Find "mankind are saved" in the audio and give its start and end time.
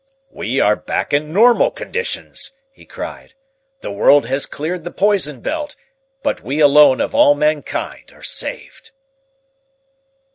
7.35-8.89